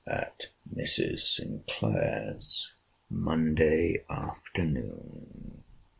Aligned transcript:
AT 0.07 0.47
MRS. 0.75 1.19
SINCLAIR'S, 1.19 2.73
MONDAY 3.11 4.03
AFTERNOON. 4.09 5.63